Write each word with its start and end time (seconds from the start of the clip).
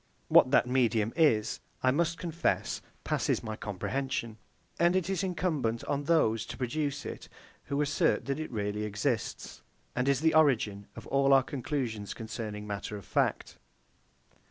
What 0.29 0.49
that 0.49 0.65
medium 0.65 1.13
is, 1.15 1.59
I 1.83 1.91
must 1.91 2.17
confess, 2.17 2.81
passes 3.03 3.43
my 3.43 3.55
comprehension; 3.55 4.37
and 4.79 4.95
it 4.95 5.11
is 5.11 5.23
incumbent 5.23 5.83
on 5.83 6.05
those 6.05 6.43
to 6.47 6.57
produce 6.57 7.05
it, 7.05 7.29
who 7.65 7.79
assert 7.83 8.25
that 8.25 8.39
it 8.39 8.49
really 8.51 8.83
exists, 8.83 9.61
and 9.95 10.09
is 10.09 10.21
the 10.21 10.33
origin 10.33 10.87
of 10.95 11.05
all 11.05 11.33
our 11.33 11.43
conclusions 11.43 12.15
concerning 12.15 12.65
matter 12.65 12.97
of 12.97 13.05
fact. 13.05 13.59